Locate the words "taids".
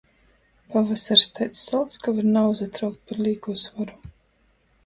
1.35-1.61